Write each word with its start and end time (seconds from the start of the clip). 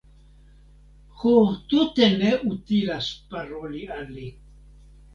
Ho, 1.19 1.33
tute 1.75 2.09
ne 2.17 2.33
utilas 2.55 3.13
paroli 3.37 3.87
al 4.01 4.13
li. 4.19 4.29